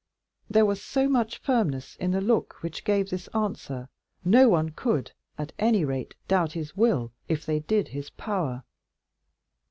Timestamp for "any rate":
5.59-6.15